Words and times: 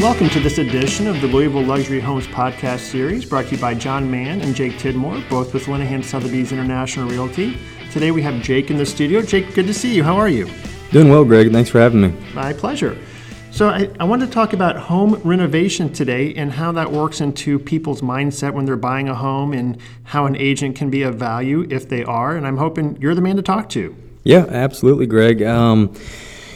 Welcome 0.00 0.30
to 0.30 0.40
this 0.40 0.56
edition 0.56 1.06
of 1.06 1.20
the 1.20 1.26
Louisville 1.26 1.62
Luxury 1.62 2.00
Homes 2.00 2.26
podcast 2.26 2.78
series 2.78 3.26
brought 3.26 3.44
to 3.48 3.56
you 3.56 3.60
by 3.60 3.74
John 3.74 4.10
Mann 4.10 4.40
and 4.40 4.54
Jake 4.54 4.78
Tidmore, 4.78 5.28
both 5.28 5.52
with 5.52 5.66
Lenihan 5.66 6.02
Sotheby's 6.02 6.52
International 6.52 7.06
Realty. 7.06 7.58
Today 7.92 8.10
we 8.10 8.22
have 8.22 8.42
Jake 8.42 8.70
in 8.70 8.78
the 8.78 8.86
studio. 8.86 9.20
Jake, 9.20 9.54
good 9.54 9.66
to 9.66 9.74
see 9.74 9.94
you. 9.94 10.02
How 10.02 10.16
are 10.16 10.30
you? 10.30 10.48
Doing 10.90 11.10
well, 11.10 11.22
Greg. 11.22 11.52
Thanks 11.52 11.68
for 11.68 11.80
having 11.80 12.00
me. 12.00 12.14
My 12.32 12.54
pleasure. 12.54 12.96
So, 13.50 13.68
I, 13.68 13.90
I 14.00 14.04
wanted 14.04 14.26
to 14.26 14.32
talk 14.32 14.54
about 14.54 14.74
home 14.74 15.16
renovation 15.16 15.92
today 15.92 16.32
and 16.34 16.50
how 16.50 16.72
that 16.72 16.90
works 16.90 17.20
into 17.20 17.58
people's 17.58 18.00
mindset 18.00 18.54
when 18.54 18.64
they're 18.64 18.76
buying 18.76 19.10
a 19.10 19.14
home 19.14 19.52
and 19.52 19.76
how 20.04 20.24
an 20.24 20.34
agent 20.34 20.76
can 20.76 20.88
be 20.88 21.02
of 21.02 21.16
value 21.16 21.66
if 21.68 21.90
they 21.90 22.04
are. 22.04 22.36
And 22.38 22.46
I'm 22.46 22.56
hoping 22.56 22.96
you're 23.02 23.14
the 23.14 23.20
man 23.20 23.36
to 23.36 23.42
talk 23.42 23.68
to. 23.70 23.94
Yeah, 24.24 24.46
absolutely, 24.48 25.06
Greg. 25.06 25.42
Um, 25.42 25.94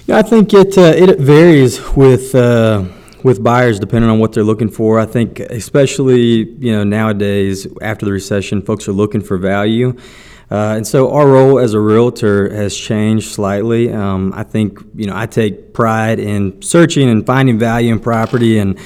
yeah, 0.06 0.16
I 0.16 0.22
think 0.22 0.54
it, 0.54 0.78
uh, 0.78 0.94
it 0.96 1.18
varies 1.18 1.94
with. 1.94 2.34
Uh, 2.34 2.86
with 3.24 3.42
buyers 3.42 3.80
depending 3.80 4.08
on 4.08 4.20
what 4.20 4.32
they're 4.32 4.44
looking 4.44 4.68
for. 4.68 5.00
I 5.00 5.06
think 5.06 5.40
especially 5.40 6.48
you 6.58 6.70
know 6.70 6.84
nowadays 6.84 7.66
after 7.82 8.06
the 8.06 8.12
recession, 8.12 8.62
folks 8.62 8.86
are 8.86 8.92
looking 8.92 9.22
for 9.22 9.36
value. 9.36 9.96
Uh, 10.50 10.74
and 10.76 10.86
so 10.86 11.10
our 11.10 11.26
role 11.26 11.58
as 11.58 11.72
a 11.72 11.80
realtor 11.80 12.54
has 12.54 12.76
changed 12.76 13.32
slightly. 13.32 13.90
Um, 13.92 14.32
I 14.36 14.44
think 14.44 14.78
you 14.94 15.06
know 15.06 15.16
I 15.16 15.26
take 15.26 15.72
pride 15.72 16.20
in 16.20 16.62
searching 16.62 17.08
and 17.08 17.26
finding 17.26 17.58
value 17.58 17.92
in 17.92 17.98
property 17.98 18.58
and 18.58 18.78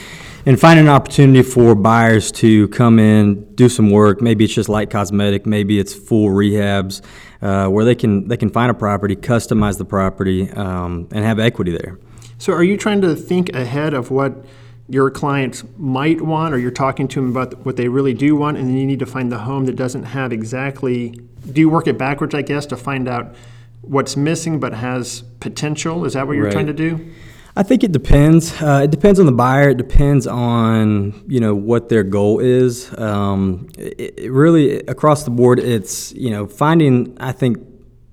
and 0.47 0.59
finding 0.59 0.87
an 0.87 0.91
opportunity 0.91 1.43
for 1.43 1.75
buyers 1.75 2.33
to 2.33 2.69
come 2.69 2.99
in, 2.99 3.55
do 3.55 3.69
some 3.69 3.91
work. 3.91 4.23
Maybe 4.23 4.45
it's 4.45 4.55
just 4.55 4.71
light 4.71 4.89
cosmetic, 4.89 5.45
maybe 5.45 5.79
it's 5.79 5.93
full 5.93 6.31
rehabs, 6.31 7.03
uh, 7.43 7.69
where 7.69 7.85
they 7.85 7.97
can 7.97 8.29
they 8.29 8.37
can 8.37 8.51
find 8.51 8.71
a 8.71 8.75
property, 8.75 9.17
customize 9.17 9.79
the 9.79 9.85
property, 9.85 10.49
um, 10.53 11.09
and 11.11 11.25
have 11.25 11.41
equity 11.41 11.77
there. 11.77 11.99
So, 12.39 12.53
are 12.53 12.63
you 12.63 12.77
trying 12.77 13.01
to 13.01 13.17
think 13.17 13.55
ahead 13.55 13.95
of 13.95 14.13
what 14.13 14.45
your 14.89 15.11
clients 15.11 15.65
might 15.77 16.21
want, 16.21 16.55
or 16.55 16.59
you're 16.59 16.71
talking 16.71 17.09
to 17.09 17.21
them 17.21 17.31
about 17.31 17.67
what 17.67 17.77
they 17.77 17.89
really 17.89 18.15
do 18.15 18.37
want, 18.37 18.57
and 18.57 18.69
then 18.69 18.77
you 18.77 18.87
need 18.87 19.01
to 19.01 19.07
find 19.07 19.31
the 19.31 19.39
home 19.39 19.67
that 19.67 19.75
doesn't 19.77 20.05
have 20.05 20.33
exactly? 20.33 21.21
Do 21.53 21.61
you 21.61 21.69
work 21.69 21.89
it 21.89 21.99
backwards, 21.99 22.35
I 22.35 22.43
guess, 22.43 22.65
to 22.67 22.77
find 22.77 23.09
out 23.09 23.35
what's 23.83 24.17
missing 24.17 24.61
but 24.61 24.73
has 24.73 25.23
potential? 25.41 26.05
Is 26.05 26.15
that 26.15 26.27
what 26.27 26.35
you're 26.37 26.45
right. 26.45 26.53
trying 26.53 26.69
to 26.69 26.73
do? 26.73 27.11
I 27.57 27.65
think 27.65 27.83
it 27.83 27.91
depends. 27.91 28.63
Uh, 28.63 28.83
it 28.85 28.93
depends 28.93 29.19
on 29.19 29.27
the 29.27 29.33
buyer. 29.33 29.71
It 29.71 29.79
depends 29.79 30.29
on 30.29 31.25
you 31.27 31.41
know 31.41 31.57
what 31.57 31.89
their 31.89 32.05
goal 32.05 32.39
is. 32.39 32.97
Um, 32.97 33.69
it, 33.77 34.15
it 34.17 34.33
really 34.33 34.79
across 34.83 35.25
the 35.25 35.31
board, 35.31 35.59
it's 35.59 36.13
you 36.13 36.31
know 36.31 36.47
finding. 36.47 37.17
I 37.19 37.33
think 37.33 37.59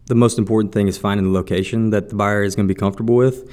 the 0.07 0.15
most 0.15 0.39
important 0.39 0.73
thing 0.73 0.87
is 0.87 0.97
finding 0.97 1.27
the 1.27 1.31
location 1.31 1.91
that 1.91 2.09
the 2.09 2.15
buyer 2.15 2.43
is 2.43 2.55
going 2.55 2.67
to 2.67 2.73
be 2.73 2.77
comfortable 2.77 3.15
with 3.15 3.47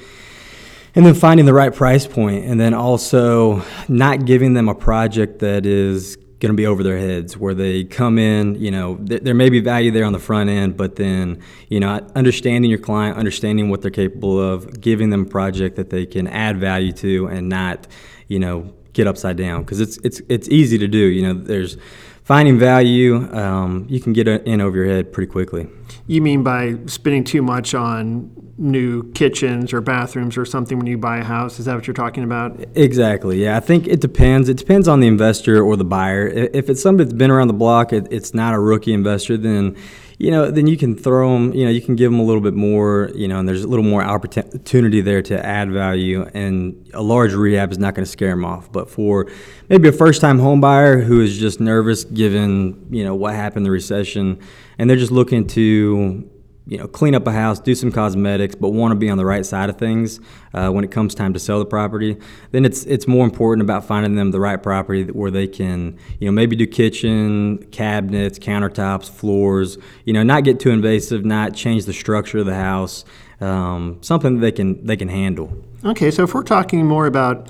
and 0.95 1.05
then 1.05 1.13
finding 1.13 1.45
the 1.45 1.53
right 1.53 1.73
price 1.73 2.05
point 2.07 2.45
and 2.45 2.59
then 2.59 2.73
also 2.73 3.63
not 3.87 4.25
giving 4.25 4.53
them 4.53 4.69
a 4.69 4.75
project 4.75 5.39
that 5.39 5.65
is 5.65 6.15
going 6.39 6.51
to 6.51 6.57
be 6.57 6.65
over 6.65 6.83
their 6.83 6.97
heads 6.97 7.37
where 7.37 7.53
they 7.53 7.85
come 7.85 8.19
in 8.19 8.55
you 8.55 8.69
know 8.69 8.97
th- 8.97 9.21
there 9.21 9.33
may 9.33 9.49
be 9.49 9.61
value 9.61 9.91
there 9.91 10.03
on 10.03 10.11
the 10.11 10.19
front 10.19 10.49
end 10.49 10.75
but 10.75 10.97
then 10.97 11.41
you 11.69 11.79
know 11.79 12.05
understanding 12.15 12.69
your 12.69 12.79
client 12.79 13.17
understanding 13.17 13.69
what 13.69 13.81
they're 13.81 13.89
capable 13.89 14.39
of 14.39 14.81
giving 14.81 15.09
them 15.09 15.21
a 15.21 15.25
project 15.25 15.77
that 15.77 15.89
they 15.89 16.05
can 16.05 16.27
add 16.27 16.57
value 16.57 16.91
to 16.91 17.27
and 17.27 17.47
not 17.47 17.87
you 18.27 18.39
know 18.39 18.73
get 18.93 19.07
upside 19.07 19.37
down. 19.37 19.63
Because 19.63 19.81
it's 19.81 19.97
it's 19.97 20.21
it's 20.29 20.47
easy 20.49 20.77
to 20.77 20.87
do 20.87 20.97
you 20.97 21.21
know 21.21 21.33
there's 21.33 21.77
finding 22.23 22.57
value, 22.57 23.31
um, 23.33 23.85
you 23.89 23.99
can 23.99 24.13
get 24.13 24.27
in 24.27 24.61
over 24.61 24.77
your 24.77 24.87
head 24.87 25.11
pretty 25.11 25.31
quickly. 25.31 25.67
You 26.07 26.21
mean 26.21 26.43
by 26.43 26.75
spending 26.87 27.23
too 27.23 27.41
much 27.41 27.73
on 27.73 28.31
new 28.57 29.11
kitchens 29.13 29.73
or 29.73 29.81
bathrooms 29.81 30.37
or 30.37 30.45
something 30.45 30.77
when 30.77 30.87
you 30.87 30.97
buy 30.97 31.17
a 31.17 31.23
house? 31.23 31.59
Is 31.59 31.65
that 31.65 31.75
what 31.75 31.87
you're 31.87 31.93
talking 31.93 32.23
about? 32.23 32.59
Exactly. 32.75 33.43
Yeah, 33.43 33.57
I 33.57 33.59
think 33.59 33.87
it 33.87 33.99
depends. 33.99 34.49
It 34.49 34.57
depends 34.57 34.87
on 34.87 34.99
the 34.99 35.07
investor 35.07 35.61
or 35.61 35.75
the 35.75 35.85
buyer. 35.85 36.27
If 36.27 36.69
it's 36.69 36.81
somebody 36.81 37.05
that's 37.05 37.17
been 37.17 37.31
around 37.31 37.47
the 37.47 37.53
block, 37.53 37.93
it, 37.93 38.07
it's 38.11 38.33
not 38.33 38.53
a 38.53 38.59
rookie 38.59 38.93
investor, 38.93 39.37
then 39.37 39.75
you 40.17 40.31
know, 40.31 40.51
then 40.51 40.67
you 40.67 40.77
can 40.77 40.95
throw 40.95 41.33
them, 41.33 41.53
you 41.53 41.65
know, 41.65 41.71
you 41.71 41.81
can 41.81 41.95
give 41.95 42.11
them 42.11 42.19
a 42.19 42.23
little 42.23 42.41
bit 42.41 42.53
more, 42.53 43.11
you 43.15 43.27
know, 43.27 43.39
and 43.39 43.47
there's 43.47 43.63
a 43.63 43.67
little 43.67 43.85
more 43.85 44.03
opportunity 44.03 45.01
there 45.01 45.21
to 45.23 45.45
add 45.45 45.71
value. 45.71 46.23
And 46.33 46.89
a 46.93 47.01
large 47.01 47.33
rehab 47.33 47.71
is 47.71 47.77
not 47.77 47.95
going 47.95 48.05
to 48.05 48.11
scare 48.11 48.29
them 48.29 48.45
off. 48.45 48.71
But 48.71 48.89
for 48.89 49.27
maybe 49.69 49.87
a 49.87 49.91
first 49.91 50.21
time 50.21 50.39
home 50.39 50.61
buyer 50.61 51.01
who 51.01 51.21
is 51.21 51.37
just 51.37 51.59
nervous 51.59 52.03
given, 52.03 52.87
you 52.89 53.03
know, 53.03 53.15
what 53.15 53.33
happened 53.33 53.65
the 53.65 53.71
recession, 53.71 54.39
and 54.77 54.89
they're 54.89 54.97
just 54.97 55.11
looking 55.11 55.47
to, 55.47 56.29
you 56.65 56.77
know, 56.77 56.87
clean 56.87 57.13
up 57.13 57.27
a 57.27 57.31
house, 57.31 57.59
do 57.59 57.75
some 57.75 57.91
cosmetics, 57.91 58.55
but 58.55 58.69
want 58.69 58.91
to 58.91 58.95
be 58.95 59.09
on 59.09 59.17
the 59.17 59.25
right 59.25 59.45
side 59.45 59.69
of 59.69 59.77
things 59.77 60.19
uh, 60.53 60.69
when 60.69 60.83
it 60.83 60.91
comes 60.91 61.13
time 61.13 61.33
to 61.33 61.39
sell 61.39 61.59
the 61.59 61.65
property, 61.65 62.17
then 62.51 62.63
it's 62.63 62.85
it's 62.85 63.07
more 63.07 63.25
important 63.25 63.61
about 63.61 63.85
finding 63.85 64.15
them 64.15 64.31
the 64.31 64.39
right 64.39 64.61
property 64.63 65.03
where 65.03 65.29
they 65.29 65.47
can, 65.47 65.97
you 66.19 66.25
know, 66.25 66.31
maybe 66.31 66.55
do 66.55 66.65
kitchen, 66.65 67.57
cabinets, 67.71 68.39
countertops, 68.39 69.09
floors, 69.09 69.77
you 70.05 70.13
know, 70.13 70.23
not 70.23 70.45
get 70.45 70.59
too 70.59 70.69
invasive, 70.69 71.25
not 71.25 71.53
change 71.53 71.85
the 71.85 71.93
structure 71.93 72.39
of 72.39 72.45
the 72.45 72.55
house, 72.55 73.03
um, 73.41 73.97
something 74.01 74.35
that 74.35 74.41
they 74.41 74.51
can 74.51 74.85
they 74.85 74.95
can 74.95 75.09
handle. 75.09 75.53
Okay, 75.83 76.11
so 76.11 76.23
if 76.23 76.33
we're 76.33 76.43
talking 76.43 76.85
more 76.85 77.07
about 77.07 77.49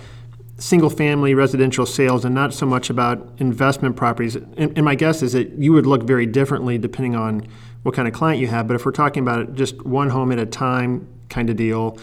single 0.57 0.89
family 0.89 1.35
residential 1.35 1.85
sales 1.85 2.25
and 2.25 2.33
not 2.33 2.53
so 2.53 2.65
much 2.65 2.89
about 2.89 3.27
investment 3.37 3.95
properties, 3.95 4.35
and, 4.35 4.75
and 4.75 4.83
my 4.83 4.95
guess 4.95 5.21
is 5.21 5.33
that 5.33 5.49
you 5.53 5.73
would 5.73 5.85
look 5.85 6.03
very 6.03 6.25
differently 6.25 6.79
depending 6.79 7.15
on 7.15 7.45
what 7.83 7.93
kind 7.93 8.07
of 8.07 8.13
client 8.13 8.41
you 8.41 8.47
have. 8.47 8.67
But 8.67 8.75
if 8.75 8.85
we're 8.85 8.91
talking 8.91 9.23
about 9.23 9.53
just 9.53 9.85
one 9.85 10.09
home 10.09 10.31
at 10.31 10.39
a 10.39 10.45
time 10.45 11.07
kind 11.29 11.49
of 11.49 11.55
deal, 11.55 11.97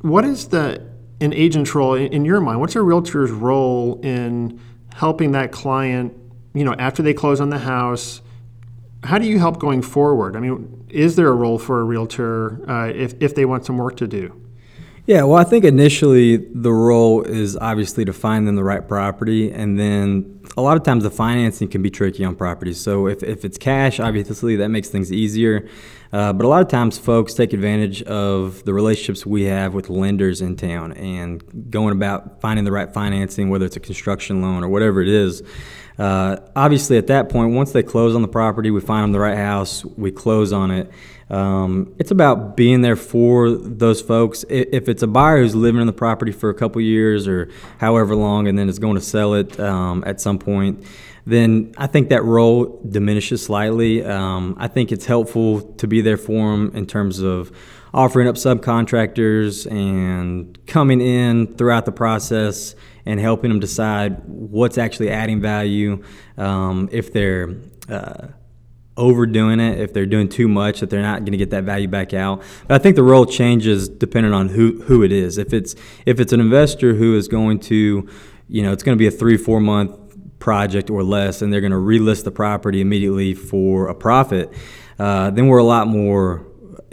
what 0.00 0.24
is 0.24 0.48
the 0.48 0.82
an 1.20 1.32
agent's 1.32 1.74
role 1.74 1.94
in 1.94 2.24
your 2.24 2.40
mind? 2.40 2.60
What's 2.60 2.76
a 2.76 2.82
realtor's 2.82 3.30
role 3.30 4.00
in 4.02 4.60
helping 4.94 5.32
that 5.32 5.52
client? 5.52 6.14
You 6.54 6.64
know, 6.64 6.74
after 6.78 7.02
they 7.02 7.14
close 7.14 7.40
on 7.40 7.50
the 7.50 7.58
house, 7.58 8.20
how 9.02 9.18
do 9.18 9.26
you 9.26 9.38
help 9.38 9.58
going 9.58 9.82
forward? 9.82 10.36
I 10.36 10.40
mean, 10.40 10.86
is 10.88 11.16
there 11.16 11.28
a 11.28 11.34
role 11.34 11.58
for 11.58 11.80
a 11.80 11.84
realtor 11.84 12.68
uh, 12.70 12.92
if 12.94 13.14
if 13.20 13.34
they 13.34 13.44
want 13.44 13.64
some 13.64 13.78
work 13.78 13.96
to 13.96 14.06
do? 14.06 14.42
Yeah, 15.06 15.22
well, 15.22 15.38
I 15.38 15.44
think 15.44 15.64
initially 15.64 16.36
the 16.36 16.72
role 16.72 17.22
is 17.22 17.56
obviously 17.56 18.04
to 18.06 18.12
find 18.12 18.48
them 18.48 18.56
the 18.56 18.64
right 18.64 18.86
property, 18.86 19.52
and 19.52 19.78
then 19.78 20.35
a 20.56 20.62
lot 20.62 20.76
of 20.76 20.82
times 20.82 21.02
the 21.02 21.10
financing 21.10 21.68
can 21.68 21.82
be 21.82 21.90
tricky 21.90 22.24
on 22.24 22.34
properties. 22.34 22.80
So 22.80 23.06
if, 23.06 23.22
if 23.22 23.44
it's 23.44 23.58
cash, 23.58 24.00
obviously 24.00 24.56
that 24.56 24.68
makes 24.68 24.88
things 24.88 25.12
easier. 25.12 25.68
Uh, 26.12 26.32
but 26.32 26.46
a 26.46 26.48
lot 26.48 26.62
of 26.62 26.68
times 26.68 26.98
folks 26.98 27.34
take 27.34 27.52
advantage 27.52 28.02
of 28.04 28.64
the 28.64 28.72
relationships 28.72 29.26
we 29.26 29.44
have 29.44 29.74
with 29.74 29.90
lenders 29.90 30.40
in 30.40 30.56
town 30.56 30.92
and 30.92 31.70
going 31.70 31.92
about 31.92 32.40
finding 32.40 32.64
the 32.64 32.72
right 32.72 32.92
financing, 32.92 33.50
whether 33.50 33.66
it's 33.66 33.76
a 33.76 33.80
construction 33.80 34.40
loan 34.40 34.64
or 34.64 34.68
whatever 34.68 35.02
it 35.02 35.08
is. 35.08 35.42
Uh, 35.98 36.36
obviously, 36.54 36.96
at 36.96 37.06
that 37.08 37.28
point, 37.28 37.54
once 37.54 37.72
they 37.72 37.82
close 37.82 38.14
on 38.14 38.22
the 38.22 38.28
property, 38.28 38.70
we 38.70 38.80
find 38.80 39.04
them 39.04 39.12
the 39.12 39.20
right 39.20 39.36
house, 39.36 39.84
we 39.84 40.10
close 40.10 40.52
on 40.52 40.70
it. 40.70 40.90
Um, 41.28 41.94
it's 41.98 42.10
about 42.10 42.56
being 42.56 42.82
there 42.82 42.96
for 42.96 43.50
those 43.50 44.00
folks. 44.00 44.44
If 44.48 44.88
it's 44.88 45.02
a 45.02 45.06
buyer 45.06 45.38
who's 45.38 45.54
living 45.54 45.80
in 45.80 45.86
the 45.86 45.92
property 45.92 46.32
for 46.32 46.50
a 46.50 46.54
couple 46.54 46.80
years 46.80 47.26
or 47.26 47.50
however 47.78 48.14
long 48.14 48.46
and 48.46 48.58
then 48.58 48.68
is 48.68 48.78
going 48.78 48.94
to 48.94 49.00
sell 49.00 49.34
it 49.34 49.58
um, 49.58 50.04
at 50.06 50.20
some 50.20 50.38
point, 50.38 50.84
then 51.26 51.74
I 51.76 51.88
think 51.88 52.08
that 52.10 52.22
role 52.22 52.80
diminishes 52.88 53.44
slightly. 53.44 54.04
Um, 54.04 54.54
I 54.58 54.68
think 54.68 54.92
it's 54.92 55.06
helpful 55.06 55.62
to 55.74 55.88
be 55.88 56.00
there 56.00 56.16
for 56.16 56.52
them 56.52 56.70
in 56.74 56.86
terms 56.86 57.18
of 57.18 57.50
offering 57.92 58.28
up 58.28 58.36
subcontractors 58.36 59.68
and 59.70 60.64
coming 60.66 61.00
in 61.00 61.56
throughout 61.56 61.86
the 61.86 61.92
process 61.92 62.76
and 63.04 63.18
helping 63.18 63.50
them 63.50 63.58
decide 63.58 64.22
what's 64.26 64.78
actually 64.78 65.10
adding 65.10 65.40
value. 65.40 66.02
Um, 66.36 66.88
if 66.92 67.12
they're 67.12 67.56
uh, 67.88 68.28
overdoing 68.96 69.60
it, 69.60 69.78
if 69.78 69.92
they're 69.92 70.06
doing 70.06 70.28
too 70.28 70.48
much, 70.48 70.80
that 70.80 70.90
they're 70.90 71.02
not 71.02 71.20
going 71.20 71.32
to 71.32 71.38
get 71.38 71.50
that 71.50 71.64
value 71.64 71.88
back 71.88 72.14
out. 72.14 72.42
But 72.66 72.80
I 72.80 72.82
think 72.82 72.96
the 72.96 73.02
role 73.02 73.26
changes 73.26 73.88
depending 73.88 74.32
on 74.32 74.48
who 74.48 74.82
who 74.82 75.02
it 75.02 75.12
is. 75.12 75.38
If 75.38 75.52
it's 75.52 75.74
if 76.06 76.20
it's 76.20 76.32
an 76.32 76.40
investor 76.40 76.94
who 76.94 77.16
is 77.16 77.28
going 77.28 77.60
to, 77.60 78.08
you 78.48 78.62
know, 78.62 78.72
it's 78.72 78.82
going 78.82 78.96
to 78.96 78.98
be 78.98 79.06
a 79.06 79.10
three 79.10 79.36
four 79.36 79.60
month 79.60 79.98
project 80.38 80.90
or 80.90 81.02
less, 81.02 81.42
and 81.42 81.52
they're 81.52 81.60
going 81.60 81.72
to 81.72 81.78
relist 81.78 82.24
the 82.24 82.30
property 82.30 82.80
immediately 82.80 83.34
for 83.34 83.88
a 83.88 83.94
profit, 83.94 84.52
uh, 84.98 85.30
then 85.30 85.48
we're 85.48 85.58
a 85.58 85.64
lot 85.64 85.88
more 85.88 86.46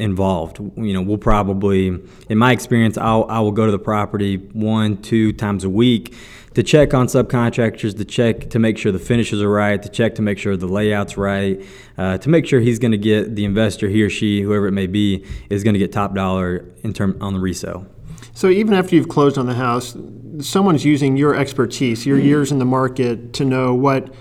involved. 0.04 0.60
You 0.60 0.94
know, 0.94 1.02
we'll 1.02 1.18
probably, 1.18 1.98
in 2.30 2.38
my 2.38 2.52
experience, 2.52 2.98
I'll, 2.98 3.26
I 3.30 3.40
will 3.40 3.54
go 3.54 3.66
to 3.66 3.72
the 3.72 3.80
property 3.80 4.36
one, 4.36 5.02
two 5.02 5.32
times 5.32 5.64
a 5.64 5.70
week 5.70 6.14
to 6.54 6.62
check 6.62 6.94
on 6.94 7.08
subcontractors, 7.08 7.98
to 7.98 8.06
check 8.06 8.50
to 8.52 8.60
make 8.60 8.78
sure 8.78 8.92
the 8.92 9.00
finishes 9.00 9.42
are 9.42 9.50
right, 9.50 9.82
to 9.82 9.90
check 9.90 10.16
to 10.16 10.22
make 10.22 10.38
sure 10.38 10.56
the 10.56 10.68
layout's 10.68 11.18
right, 11.18 11.66
uh, 11.98 12.18
to 12.20 12.30
make 12.30 12.46
sure 12.46 12.60
he's 12.60 12.80
going 12.80 12.92
to 12.92 12.98
get 12.98 13.36
the 13.36 13.46
investor, 13.46 13.90
he 13.90 14.04
or 14.04 14.10
she, 14.10 14.42
whoever 14.42 14.68
it 14.68 14.74
may 14.74 14.88
be, 14.88 15.26
is 15.50 15.64
going 15.64 15.74
to 15.74 15.80
get 15.80 15.92
top 15.92 16.14
dollar 16.14 16.66
in 16.84 16.94
term 16.94 17.18
on 17.22 17.34
the 17.34 17.40
resale. 17.40 17.88
So 18.34 18.50
even 18.50 18.74
after 18.74 18.96
you've 18.96 19.10
closed 19.10 19.38
on 19.38 19.46
the 19.46 19.56
house, 19.56 19.96
someone's 20.40 20.84
using 20.84 21.18
your 21.18 21.36
expertise, 21.36 22.06
your 22.06 22.20
years 22.20 22.52
in 22.52 22.60
the 22.60 22.66
market, 22.66 23.34
to 23.34 23.46
know 23.46 23.74
what 23.74 24.14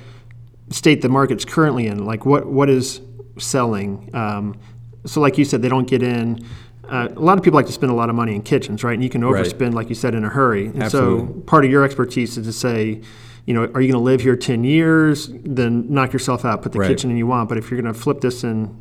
state 0.71 1.03
the 1.03 1.09
market's 1.09 1.45
currently 1.45 1.87
in, 1.87 2.05
like 2.07 2.25
what 2.25 2.47
what 2.47 2.71
is 2.71 3.01
selling. 3.39 4.11
Um, 4.15 4.59
so, 5.07 5.21
like 5.21 5.39
you 5.39 5.45
said, 5.45 5.63
they 5.63 5.69
don't 5.69 5.89
get 5.89 6.03
in 6.03 6.45
uh, 6.89 7.09
a 7.17 7.21
lot 7.21 7.39
of 7.39 7.45
people 7.45 7.57
like 7.57 7.65
to 7.67 7.73
spend 7.73 7.91
a 7.91 7.95
lot 7.95 8.11
of 8.11 8.15
money 8.15 8.35
in 8.35 8.43
kitchens, 8.43 8.85
right? 8.85 8.93
And 8.93 9.03
you 9.03 9.09
can 9.09 9.25
Right. 9.25 9.47
overspend, 9.47 9.73
like 9.73 9.89
you 9.89 9.95
said, 9.95 10.15
in 10.15 10.25
a 10.25 10.29
hurry. 10.29 10.67
And 10.67 10.83
Absolutely. 10.83 11.35
so 11.35 11.41
part 11.47 11.65
of 11.65 11.71
your 11.71 11.85
expertise 11.85 12.37
is 12.37 12.47
to 12.47 12.53
say, 12.53 13.01
you 13.47 13.55
know, 13.55 13.63
are 13.75 13.81
you 13.81 13.91
going 13.91 13.93
to 13.93 13.99
live 13.99 14.21
here 14.21 14.37
10 14.37 14.63
years? 14.63 15.31
Then 15.45 15.87
knock 15.89 16.13
yourself 16.13 16.45
out, 16.45 16.61
put 16.61 16.73
the 16.73 16.81
Right. 16.81 16.89
kitchen 16.89 17.11
in 17.11 17.17
you 17.17 17.27
want. 17.27 17.49
But 17.49 17.57
if 17.57 17.71
you're 17.71 17.81
going 17.81 17.93
to 17.93 17.99
flip 17.99 18.21
this 18.21 18.45
in, 18.45 18.77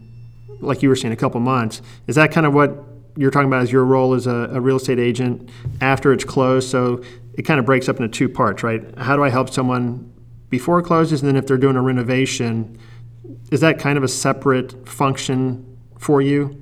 like 0.60 0.84
you 0.84 0.90
were 0.90 0.96
saying, 0.96 1.14
a 1.14 1.18
couple 1.18 1.40
months, 1.40 1.82
is 2.08 2.16
that 2.16 2.32
kind 2.34 2.46
of 2.46 2.54
what 2.54 2.84
you're 3.16 3.32
talking 3.32 3.48
about 3.48 3.62
as 3.62 3.72
your 3.72 3.86
role 3.86 4.14
as 4.14 4.28
a, 4.28 4.50
a 4.52 4.60
real 4.60 4.76
estate 4.76 5.00
agent 5.00 5.50
after 5.80 6.12
it's 6.12 6.26
closed? 6.26 6.70
So 6.70 7.02
it 7.36 7.44
kind 7.44 7.60
of 7.62 7.66
breaks 7.66 7.88
up 7.88 7.96
into 7.98 8.10
two 8.10 8.28
parts, 8.28 8.62
right? 8.62 8.84
How 8.98 9.16
do 9.16 9.24
I 9.24 9.30
help 9.30 9.50
someone 9.50 10.12
before 10.50 10.80
it 10.80 10.84
closes? 10.84 11.22
And 11.22 11.30
then 11.30 11.38
if 11.38 11.48
they're 11.48 11.58
doing 11.58 11.78
a 11.78 11.82
renovation, 11.82 12.78
is 13.52 13.62
that 13.62 13.80
kind 13.80 13.98
of 13.98 14.04
a 14.04 14.08
separate 14.10 14.88
function 14.90 15.66
for 16.02 16.22
you? 16.22 16.60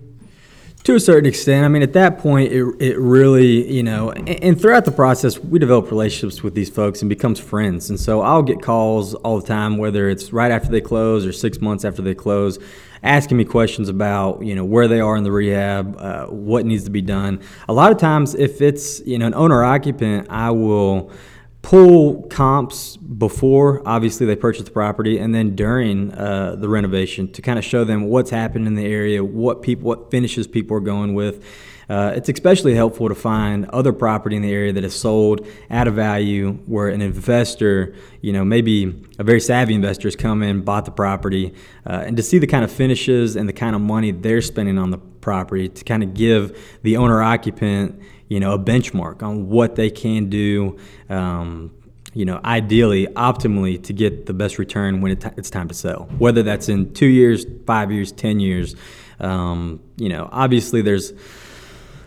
To 0.84 0.96
a 0.96 1.00
certain 1.00 1.26
extent, 1.26 1.66
I 1.66 1.68
mean, 1.68 1.84
at 1.84 1.94
that 1.94 2.20
point, 2.20 2.52
it, 2.52 2.64
it 2.80 2.98
really, 2.98 3.70
you 3.72 3.84
know, 3.84 4.12
and, 4.12 4.30
and 4.30 4.60
throughout 4.60 4.86
the 4.86 4.94
process, 4.94 5.38
we 5.38 5.60
develop 5.60 5.92
relationships 5.92 6.42
with 6.42 6.56
these 6.56 6.70
folks 6.70 7.02
and 7.02 7.10
becomes 7.10 7.40
friends. 7.40 7.90
And 7.90 8.00
so 8.00 8.22
I'll 8.22 8.42
get 8.42 8.62
calls 8.62 9.14
all 9.16 9.40
the 9.40 9.46
time, 9.46 9.78
whether 9.78 10.10
it's 10.10 10.32
right 10.32 10.52
after 10.52 10.70
they 10.70 10.82
close 10.82 11.26
or 11.26 11.34
six 11.34 11.60
months 11.60 11.84
after 11.84 12.02
they 12.02 12.16
close, 12.16 12.60
asking 13.04 13.38
me 13.38 13.46
questions 13.46 13.90
about, 13.90 14.42
you 14.42 14.56
know, 14.56 14.64
where 14.64 14.88
they 14.88 15.02
are 15.02 15.18
in 15.18 15.24
the 15.24 15.32
rehab, 15.32 15.96
uh, 16.00 16.28
what 16.28 16.66
needs 16.66 16.86
to 16.86 16.92
be 16.92 17.02
done. 17.02 17.42
A 17.68 17.74
lot 17.74 17.92
of 17.92 17.98
times, 17.98 18.34
if 18.34 18.62
it's, 18.62 19.02
you 19.06 19.18
know, 19.18 19.28
an 19.28 19.34
owner 19.34 19.64
occupant, 19.64 20.28
I 20.30 20.52
will 20.52 21.12
pull 21.62 22.24
comps 22.24 22.96
before 22.98 23.82
obviously 23.86 24.26
they 24.26 24.36
purchase 24.36 24.64
the 24.64 24.72
property 24.72 25.18
and 25.18 25.36
then 25.36 25.56
during 25.56 26.12
uh, 26.14 26.56
the 26.56 26.70
renovation 26.70 27.30
to 27.32 27.42
kind 27.42 27.60
of 27.60 27.66
show 27.66 27.84
them 27.84 28.06
what's 28.06 28.30
happened 28.30 28.66
in 28.66 28.76
the 28.76 28.86
area 28.86 29.24
what 29.24 29.62
people 29.62 29.84
what 29.84 30.10
finishes 30.10 30.48
people 30.48 30.76
are 30.78 30.82
going 30.82 31.14
with. 31.14 31.44
Uh, 31.90 32.14
it's 32.16 32.30
especially 32.30 32.76
helpful 32.76 33.10
to 33.10 33.16
find 33.16 33.68
other 33.72 33.92
property 33.92 34.36
in 34.36 34.44
the 34.44 34.54
area 34.54 34.72
that 34.72 34.84
is 34.84 34.94
sold 34.94 35.46
at 35.72 35.88
a 35.88 35.92
value 35.92 36.54
where 36.68 36.88
an 36.88 37.02
investor 37.02 37.96
you 38.22 38.32
know 38.32 38.46
maybe 38.46 39.04
a 39.18 39.24
very 39.24 39.42
savvy 39.42 39.74
investor 39.74 40.08
has 40.08 40.16
come 40.16 40.44
in 40.44 40.62
bought 40.62 40.86
the 40.86 40.92
property 40.92 41.54
uh, 41.88 42.04
and 42.06 42.16
to 42.16 42.24
see 42.24 42.38
the 42.38 42.48
kind 42.48 42.64
of 42.64 42.72
finishes 42.72 43.36
and 43.36 43.50
the 43.50 43.54
kind 43.54 43.76
of 43.76 43.82
money 43.82 44.12
they're 44.12 44.42
spending 44.42 44.78
on 44.78 44.92
the 44.92 44.98
property 44.98 45.68
to 45.68 45.84
kind 45.84 46.04
of 46.04 46.14
give 46.14 46.58
the 46.84 46.96
owner 46.96 47.22
occupant 47.22 48.00
you 48.30 48.40
know, 48.40 48.54
a 48.54 48.60
benchmark 48.60 49.22
on 49.22 49.50
what 49.50 49.76
they 49.76 49.90
can 49.90 50.30
do, 50.30 50.78
um, 51.10 51.72
you 52.14 52.26
know, 52.26 52.40
ideally, 52.46 53.08
optimally 53.08 53.82
to 53.84 53.94
get 53.94 54.26
the 54.26 54.34
best 54.34 54.58
return 54.58 55.02
when 55.02 55.12
it 55.12 55.22
t- 55.22 55.30
it's 55.36 55.50
time 55.50 55.68
to 55.68 55.74
sell. 55.74 56.08
Whether 56.18 56.44
that's 56.44 56.70
in 56.70 56.94
two 56.94 57.08
years, 57.08 57.46
five 57.66 57.92
years, 57.92 58.12
ten 58.12 58.40
years, 58.40 58.76
um, 59.20 59.82
you 59.98 60.10
know, 60.10 60.30
obviously 60.32 60.82
there's 60.82 61.14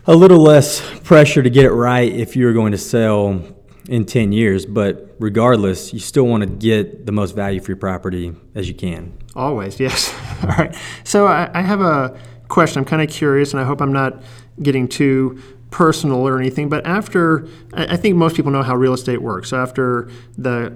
a 0.07 0.15
little 0.15 0.39
less 0.39 0.81
pressure 1.01 1.43
to 1.43 1.49
get 1.49 1.65
it 1.65 1.71
right 1.71 2.11
if 2.11 2.35
you're 2.35 2.53
going 2.53 2.71
to 2.71 2.77
sell 2.77 3.41
in 3.87 4.05
10 4.05 4.31
years, 4.31 4.65
but 4.65 5.15
regardless, 5.19 5.93
you 5.93 5.99
still 5.99 6.25
want 6.25 6.41
to 6.41 6.49
get 6.49 7.05
the 7.05 7.11
most 7.11 7.35
value 7.35 7.59
for 7.59 7.71
your 7.71 7.77
property 7.77 8.33
as 8.55 8.67
you 8.67 8.73
can. 8.73 9.17
Always, 9.35 9.79
yes. 9.79 10.13
All 10.43 10.49
right. 10.49 10.75
So 11.03 11.27
I, 11.27 11.49
I 11.53 11.61
have 11.61 11.81
a 11.81 12.17
question. 12.47 12.79
I'm 12.79 12.85
kind 12.85 13.01
of 13.01 13.09
curious, 13.09 13.51
and 13.51 13.59
I 13.59 13.65
hope 13.65 13.81
I'm 13.81 13.93
not 13.93 14.21
getting 14.61 14.87
too 14.87 15.41
personal 15.73 16.25
or 16.27 16.39
anything. 16.39 16.69
But 16.69 16.85
after, 16.85 17.47
I 17.73 17.97
think 17.97 18.15
most 18.15 18.35
people 18.35 18.51
know 18.51 18.61
how 18.61 18.75
real 18.75 18.93
estate 18.93 19.23
works. 19.23 19.49
So 19.49 19.57
after 19.57 20.07
the 20.37 20.71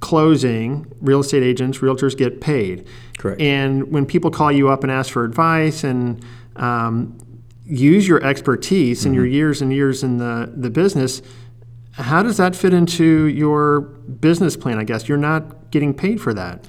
closing, 0.00 0.92
real 1.00 1.20
estate 1.20 1.44
agents, 1.44 1.78
realtors 1.78 2.16
get 2.16 2.40
paid. 2.40 2.86
Correct. 3.16 3.40
And 3.40 3.92
when 3.92 4.06
people 4.06 4.30
call 4.30 4.50
you 4.50 4.68
up 4.68 4.82
and 4.82 4.90
ask 4.90 5.12
for 5.12 5.24
advice 5.24 5.84
and 5.84 6.24
um, 6.56 7.16
use 7.64 8.08
your 8.08 8.24
expertise 8.24 9.06
and 9.06 9.14
your 9.14 9.24
years 9.24 9.62
and 9.62 9.72
years 9.72 10.02
in 10.02 10.18
the, 10.18 10.52
the 10.56 10.68
business, 10.68 11.22
how 11.92 12.20
does 12.24 12.36
that 12.38 12.56
fit 12.56 12.74
into 12.74 13.26
your 13.26 13.82
business 13.82 14.56
plan? 14.56 14.78
I 14.78 14.84
guess 14.84 15.08
you're 15.08 15.16
not 15.16 15.70
getting 15.70 15.94
paid 15.94 16.20
for 16.20 16.34
that. 16.34 16.66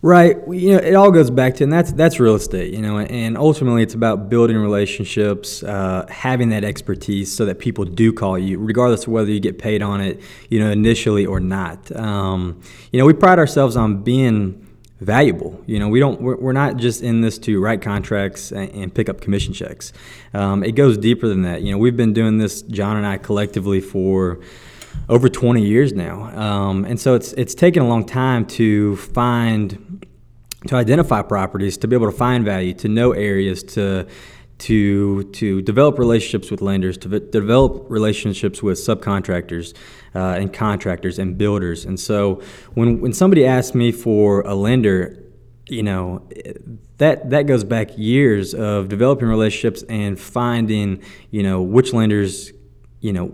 Right. 0.00 0.36
You 0.48 0.74
know, 0.74 0.78
it 0.78 0.94
all 0.94 1.10
goes 1.10 1.28
back 1.28 1.56
to, 1.56 1.64
and 1.64 1.72
that's 1.72 1.92
that's 1.92 2.20
real 2.20 2.36
estate. 2.36 2.72
You 2.72 2.80
know, 2.80 3.00
and 3.00 3.36
ultimately 3.36 3.82
it's 3.82 3.94
about 3.94 4.28
building 4.28 4.56
relationships, 4.56 5.64
uh, 5.64 6.06
having 6.08 6.50
that 6.50 6.62
expertise, 6.62 7.34
so 7.34 7.44
that 7.46 7.58
people 7.58 7.84
do 7.84 8.12
call 8.12 8.38
you, 8.38 8.60
regardless 8.60 9.02
of 9.02 9.08
whether 9.08 9.30
you 9.30 9.40
get 9.40 9.58
paid 9.58 9.82
on 9.82 10.00
it, 10.00 10.20
you 10.50 10.60
know, 10.60 10.70
initially 10.70 11.26
or 11.26 11.40
not. 11.40 11.94
Um, 11.96 12.60
you 12.92 13.00
know, 13.00 13.06
we 13.06 13.12
pride 13.12 13.40
ourselves 13.40 13.76
on 13.76 14.04
being 14.04 14.64
valuable. 15.00 15.60
You 15.66 15.80
know, 15.80 15.88
we 15.88 15.98
don't. 15.98 16.20
We're, 16.20 16.52
not 16.52 16.76
just 16.76 17.02
in 17.02 17.20
this 17.20 17.36
to 17.40 17.60
write 17.60 17.82
contracts 17.82 18.52
and, 18.52 18.70
and 18.70 18.94
pick 18.94 19.08
up 19.08 19.20
commission 19.20 19.52
checks. 19.52 19.92
Um, 20.32 20.62
it 20.62 20.72
goes 20.72 20.96
deeper 20.96 21.26
than 21.26 21.42
that. 21.42 21.62
You 21.62 21.72
know, 21.72 21.78
we've 21.78 21.96
been 21.96 22.12
doing 22.12 22.38
this, 22.38 22.62
John 22.62 22.96
and 22.96 23.06
I, 23.06 23.18
collectively 23.18 23.80
for 23.80 24.38
over 25.08 25.28
20 25.28 25.62
years 25.62 25.92
now. 25.92 26.24
Um, 26.38 26.84
and 26.84 27.00
so 27.00 27.14
it's 27.14 27.32
it's 27.34 27.54
taken 27.54 27.82
a 27.82 27.88
long 27.88 28.04
time 28.04 28.46
to 28.46 28.96
find 28.96 30.04
to 30.66 30.74
identify 30.74 31.22
properties, 31.22 31.76
to 31.78 31.88
be 31.88 31.94
able 31.94 32.10
to 32.10 32.16
find 32.16 32.44
value, 32.44 32.74
to 32.74 32.88
know 32.88 33.12
areas, 33.12 33.62
to 33.62 34.06
to 34.58 35.22
to 35.24 35.62
develop 35.62 35.98
relationships 35.98 36.50
with 36.50 36.60
lenders, 36.60 36.98
to 36.98 37.08
v- 37.08 37.30
develop 37.30 37.86
relationships 37.88 38.62
with 38.62 38.78
subcontractors 38.78 39.74
uh, 40.14 40.18
and 40.18 40.52
contractors 40.52 41.18
and 41.18 41.38
builders. 41.38 41.84
And 41.84 41.98
so 41.98 42.42
when 42.74 43.00
when 43.00 43.12
somebody 43.12 43.46
asks 43.46 43.74
me 43.74 43.92
for 43.92 44.40
a 44.42 44.54
lender, 44.54 45.22
you 45.68 45.82
know 45.82 46.26
that 46.98 47.30
that 47.30 47.46
goes 47.46 47.62
back 47.62 47.96
years 47.96 48.52
of 48.54 48.88
developing 48.88 49.28
relationships 49.28 49.84
and 49.88 50.18
finding 50.18 51.02
you 51.30 51.42
know 51.42 51.62
which 51.62 51.92
lenders 51.92 52.52
you 53.00 53.12
know 53.12 53.32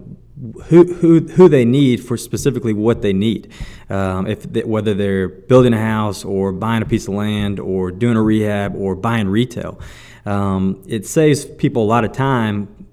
who, 0.64 0.94
who, 0.94 1.20
who 1.20 1.48
they 1.48 1.64
need 1.64 2.02
for 2.02 2.16
specifically 2.16 2.72
what 2.72 3.02
they 3.02 3.12
need. 3.12 3.52
Um, 3.88 4.26
if 4.26 4.42
they, 4.42 4.64
whether 4.64 4.92
they're 4.94 5.28
building 5.28 5.72
a 5.72 5.80
house 5.80 6.24
or 6.24 6.52
buying 6.52 6.82
a 6.82 6.86
piece 6.86 7.06
of 7.06 7.14
land 7.14 7.60
or 7.60 7.90
doing 7.90 8.16
a 8.16 8.22
rehab 8.22 8.74
or 8.74 8.94
buying 8.96 9.28
retail, 9.28 9.78
um, 10.26 10.82
it 10.88 11.06
saves 11.06 11.44
people 11.44 11.84
a 11.84 11.86
lot 11.86 12.04
of 12.04 12.12
time 12.12 12.83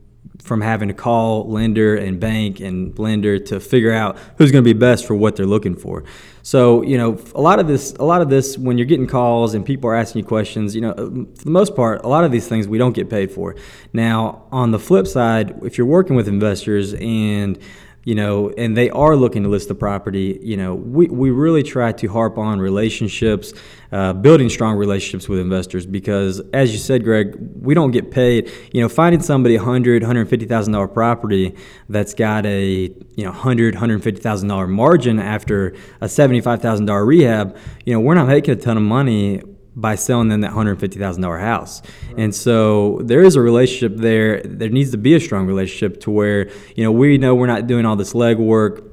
from 0.43 0.61
having 0.61 0.87
to 0.87 0.93
call 0.93 1.47
lender 1.49 1.95
and 1.95 2.19
bank 2.19 2.59
and 2.59 2.97
lender 2.97 3.37
to 3.39 3.59
figure 3.59 3.91
out 3.91 4.17
who's 4.37 4.51
going 4.51 4.63
to 4.63 4.73
be 4.73 4.77
best 4.77 5.05
for 5.05 5.15
what 5.15 5.35
they're 5.35 5.45
looking 5.45 5.75
for. 5.75 6.03
So 6.43 6.81
you 6.81 6.97
know, 6.97 7.19
a 7.35 7.41
lot 7.41 7.59
of 7.59 7.67
this, 7.67 7.93
a 7.93 8.03
lot 8.03 8.21
of 8.21 8.29
this, 8.29 8.57
when 8.57 8.77
you're 8.77 8.87
getting 8.87 9.07
calls 9.07 9.53
and 9.53 9.65
people 9.65 9.89
are 9.89 9.95
asking 9.95 10.21
you 10.21 10.27
questions, 10.27 10.75
you 10.75 10.81
know, 10.81 10.91
uh, 10.91 11.05
for 11.35 11.43
the 11.43 11.51
most 11.51 11.75
part, 11.75 12.03
a 12.03 12.07
lot 12.07 12.23
of 12.23 12.31
these 12.31 12.47
things 12.47 12.67
we 12.67 12.77
don't 12.77 12.93
get 12.93 13.09
paid 13.09 13.31
for. 13.31 13.55
Now, 13.93 14.43
on 14.51 14.71
the 14.71 14.79
flip 14.79 15.07
side, 15.07 15.63
if 15.63 15.77
you're 15.77 15.87
working 15.87 16.15
with 16.15 16.27
investors 16.27 16.93
and 16.95 17.59
you 18.03 18.15
know, 18.15 18.49
and 18.57 18.75
they 18.75 18.89
are 18.89 19.15
looking 19.15 19.43
to 19.43 19.49
list 19.49 19.67
the 19.67 19.75
property, 19.75 20.39
you 20.41 20.57
know, 20.57 20.73
we, 20.73 21.05
we 21.07 21.29
really 21.29 21.61
try 21.61 21.91
to 21.91 22.07
harp 22.07 22.37
on 22.37 22.59
relationships, 22.59 23.53
uh, 23.91 24.13
building 24.13 24.49
strong 24.49 24.75
relationships 24.75 25.29
with 25.29 25.39
investors 25.39 25.85
because, 25.85 26.41
as 26.51 26.71
you 26.73 26.79
said, 26.79 27.03
Greg, 27.03 27.35
we 27.61 27.75
don't 27.75 27.91
get 27.91 28.09
paid. 28.09 28.51
You 28.73 28.81
know, 28.81 28.89
finding 28.89 29.21
somebody 29.21 29.55
a 29.55 29.61
hundred, 29.61 30.01
hundred 30.01 30.29
fifty 30.29 30.45
thousand 30.47 30.73
dollar 30.73 30.87
property 30.87 31.55
that's 31.89 32.13
got 32.15 32.45
a 32.45 32.91
you 33.15 33.23
know 33.23 33.31
hundred, 33.31 33.75
hundred 33.75 34.01
fifty 34.03 34.21
thousand 34.21 34.49
dollar 34.49 34.67
margin 34.67 35.19
after 35.19 35.75
a 35.99 36.09
seventy 36.09 36.41
five 36.41 36.61
thousand 36.61 36.87
dollar 36.87 37.05
rehab, 37.05 37.55
you 37.85 37.93
know, 37.93 37.99
we're 37.99 38.15
not 38.15 38.27
making 38.27 38.53
a 38.53 38.57
ton 38.57 38.77
of 38.77 38.83
money 38.83 39.41
by 39.75 39.95
selling 39.95 40.27
them 40.27 40.41
that 40.41 40.51
hundred 40.51 40.79
fifty 40.79 40.99
thousand 40.99 41.21
dollar 41.21 41.39
house. 41.39 41.81
And 42.17 42.33
so 42.35 42.99
there 43.03 43.21
is 43.21 43.35
a 43.35 43.41
relationship 43.41 43.97
there. 43.97 44.41
There 44.41 44.69
needs 44.69 44.91
to 44.91 44.97
be 44.97 45.13
a 45.15 45.19
strong 45.19 45.47
relationship 45.47 46.01
to 46.01 46.11
where 46.11 46.49
you 46.75 46.83
know 46.83 46.91
we 46.91 47.17
know 47.17 47.35
we're 47.35 47.47
not 47.47 47.67
doing 47.67 47.85
all 47.85 47.95
this 47.95 48.13
legwork 48.13 48.87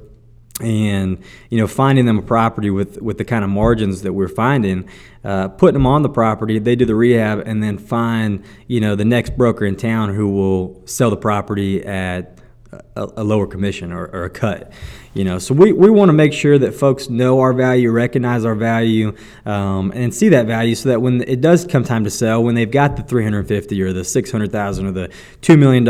and 0.61 1.17
you 1.49 1.57
know 1.57 1.67
finding 1.67 2.05
them 2.05 2.17
a 2.17 2.21
property 2.21 2.69
with 2.69 3.01
with 3.01 3.17
the 3.17 3.25
kind 3.25 3.43
of 3.43 3.49
margins 3.49 4.01
that 4.01 4.13
we're 4.13 4.27
finding 4.27 4.89
uh, 5.23 5.47
putting 5.47 5.73
them 5.73 5.85
on 5.85 6.01
the 6.01 6.09
property 6.09 6.59
they 6.59 6.75
do 6.75 6.85
the 6.85 6.95
rehab 6.95 7.39
and 7.45 7.63
then 7.63 7.77
find 7.77 8.43
you 8.67 8.79
know 8.81 8.95
the 8.95 9.05
next 9.05 9.37
broker 9.37 9.65
in 9.65 9.75
town 9.75 10.13
who 10.13 10.29
will 10.29 10.81
sell 10.85 11.09
the 11.09 11.17
property 11.17 11.83
at 11.85 12.38
a, 12.71 13.09
a 13.17 13.23
lower 13.23 13.47
commission 13.47 13.91
or, 13.91 14.05
or 14.07 14.23
a 14.25 14.29
cut 14.29 14.71
you 15.13 15.23
know? 15.23 15.39
So 15.39 15.53
we, 15.53 15.71
we 15.71 15.89
want 15.89 16.09
to 16.09 16.13
make 16.13 16.33
sure 16.33 16.57
that 16.59 16.73
folks 16.73 17.09
know 17.09 17.39
our 17.39 17.53
value 17.53 17.91
recognize 17.91 18.45
our 18.45 18.55
value 18.55 19.15
um, 19.45 19.91
and 19.95 20.13
see 20.13 20.29
that 20.29 20.45
value 20.45 20.75
so 20.75 20.89
that 20.89 21.01
when 21.01 21.21
it 21.23 21.41
does 21.41 21.65
come 21.65 21.83
time 21.83 22.03
to 22.03 22.09
sell 22.09 22.43
when 22.43 22.55
they've 22.55 22.69
got 22.69 22.95
the 22.95 23.03
350 23.03 23.81
or 23.81 23.93
the 23.93 24.03
600000 24.03 24.85
or 24.85 24.91
the 24.91 25.09
$2 25.41 25.57
million 25.57 25.85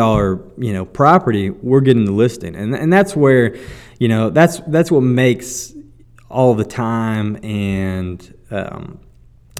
you 0.57 0.74
know 0.74 0.86
property 0.86 1.50
we're 1.50 1.81
getting 1.81 2.05
the 2.05 2.12
listing. 2.12 2.55
And, 2.55 2.74
and 2.74 2.91
that's 2.91 3.15
where 3.15 3.57
you 4.00 4.07
know 4.07 4.29
that's 4.29 4.59
that's 4.67 4.91
what 4.91 5.01
makes 5.01 5.74
all 6.29 6.53
the 6.53 6.65
time 6.65 7.38
and 7.43 8.33
um, 8.51 9.00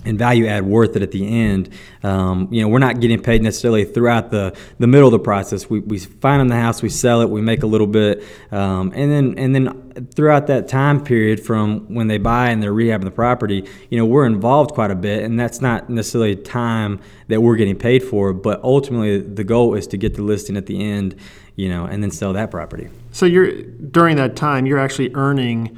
and 0.06 0.18
value 0.18 0.48
add 0.48 0.65
worth 0.65 0.96
it 0.96 1.01
at 1.01 1.12
the 1.12 1.27
end. 1.27 1.70
Um, 2.03 2.48
you 2.51 2.62
know, 2.62 2.68
we're 2.68 2.79
not 2.79 3.00
getting 3.00 3.22
paid 3.22 3.41
necessarily 3.41 3.86
throughout 3.86 4.32
the, 4.32 4.56
the 4.79 4.88
middle 4.88 5.08
of 5.08 5.12
the 5.12 5.20
process. 5.20 5.70
We, 5.70 5.79
we 5.79 6.00
find 6.00 6.39
them 6.39 6.48
the 6.48 6.56
house, 6.56 6.82
we 6.82 6.89
sell 6.89 7.22
it, 7.22 7.29
we 7.29 7.41
make 7.41 7.63
a 7.63 7.68
little 7.68 7.88
bit, 7.88 8.24
um, 8.51 8.91
and 8.96 9.12
then 9.12 9.36
and 9.38 9.53
then 9.53 10.08
throughout 10.15 10.48
that 10.48 10.68
time 10.68 11.03
period 11.03 11.39
from 11.39 11.94
when 11.94 12.08
they 12.08 12.18
buy 12.18 12.50
and 12.50 12.63
they're 12.63 12.74
rehabbing 12.74 13.03
the 13.03 13.12
property, 13.12 13.68
you 13.89 13.98
know, 13.98 14.06
we're 14.06 14.25
involved 14.25 14.72
quite 14.74 14.91
a 14.91 14.96
bit, 14.96 15.24
and 15.24 15.39
that's 15.39 15.62
not 15.62 15.89
necessarily 15.89 16.36
time 16.36 17.00
that 17.27 17.41
we're 17.41 17.56
getting 17.56 17.77
paid 17.77 18.03
for. 18.03 18.34
But 18.34 18.63
ultimately, 18.63 19.20
the 19.20 19.44
goal 19.44 19.75
is 19.75 19.88
to 19.88 19.98
get 19.98 20.15
the 20.15 20.22
listing 20.22 20.56
at 20.58 20.65
the 20.65 20.82
end, 20.82 21.15
you 21.56 21.70
know, 21.70 21.86
and 21.86 22.01
then 22.01 22.12
sell 22.12 22.34
that 22.34 22.51
property. 22.51 22.89
So 23.12 23.25
you're 23.25 23.63
during 23.63 24.15
that 24.18 24.36
time, 24.36 24.65
you're 24.65 24.79
actually 24.79 25.12
earning 25.13 25.77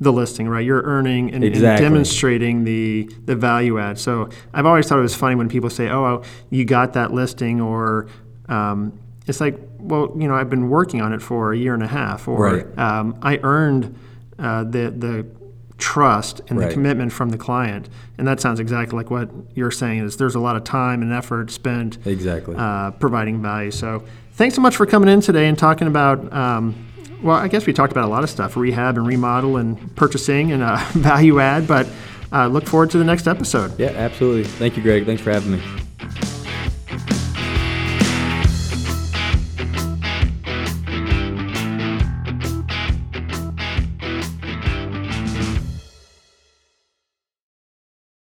the 0.00 0.12
listing, 0.12 0.46
right? 0.48 0.64
You're 0.64 0.82
earning 0.82 1.32
and, 1.32 1.42
Exactly. 1.42 1.86
and 1.86 1.94
demonstrating 1.94 2.64
the 2.64 3.10
the 3.24 3.34
value 3.34 3.78
add. 3.78 3.98
So 3.98 4.28
I've 4.52 4.66
always 4.66 4.86
thought 4.88 4.98
it 4.98 5.02
was 5.02 5.14
funny 5.14 5.34
when 5.36 5.48
people 5.48 5.70
say, 5.70 5.88
"Oh, 5.88 6.22
you 6.50 6.64
got 6.64 6.92
that 6.94 7.12
listing," 7.14 7.60
or 7.60 8.06
um, 8.48 8.92
it's 9.26 9.40
like, 9.40 9.58
"Well, 9.78 10.12
you 10.18 10.28
know, 10.28 10.34
I've 10.34 10.50
been 10.50 10.68
working 10.68 11.00
on 11.00 11.12
it 11.12 11.22
for 11.22 11.52
a 11.52 11.56
year 11.56 11.72
and 11.74 11.82
a 11.82 11.86
half," 11.88 12.28
or 12.28 12.38
Right. 12.42 12.78
um, 12.78 13.16
"I 13.22 13.38
earned 13.42 13.94
uh, 14.38 14.64
the 14.64 14.92
the 14.96 15.26
trust 15.78 16.40
and 16.48 16.58
the 16.58 16.68
commitment 16.68 17.12
from 17.12 17.30
the 17.30 17.38
client," 17.38 17.88
and 18.18 18.26
that 18.28 18.40
sounds 18.40 18.60
exactly 18.60 18.96
like 18.98 19.10
what 19.10 19.30
you're 19.54 19.70
saying. 19.70 20.00
Is 20.04 20.16
there's 20.18 20.34
a 20.34 20.40
lot 20.40 20.56
of 20.56 20.64
time 20.64 21.00
and 21.02 21.12
effort 21.12 21.50
spent 21.50 21.98
Exactly. 22.06 22.54
uh, 22.56 22.90
providing 22.92 23.40
value. 23.40 23.70
So 23.70 24.02
thanks 24.32 24.54
so 24.56 24.60
much 24.60 24.76
for 24.76 24.84
coming 24.86 25.08
in 25.08 25.20
today 25.22 25.48
and 25.48 25.56
talking 25.58 25.88
about. 25.88 26.30
Um, 26.34 26.74
well, 27.22 27.36
I 27.36 27.48
guess 27.48 27.66
we 27.66 27.72
talked 27.72 27.92
about 27.92 28.04
a 28.04 28.08
lot 28.08 28.24
of 28.24 28.30
stuff: 28.30 28.56
rehab 28.56 28.96
and 28.96 29.06
remodel, 29.06 29.56
and 29.56 29.94
purchasing 29.96 30.52
and 30.52 30.62
uh, 30.62 30.76
value 30.92 31.40
add. 31.40 31.66
But 31.66 31.88
uh, 32.32 32.46
look 32.48 32.66
forward 32.66 32.90
to 32.90 32.98
the 32.98 33.04
next 33.04 33.26
episode. 33.26 33.78
yeah, 33.78 33.88
absolutely. 33.88 34.44
Thank 34.44 34.76
you, 34.76 34.82
Greg. 34.82 35.06
Thanks 35.06 35.22
for 35.22 35.30
having 35.32 35.52
me. 35.52 35.85